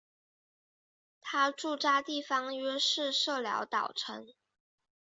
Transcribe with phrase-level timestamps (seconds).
[1.21, 4.27] 他驻扎地方约是社寮岛城。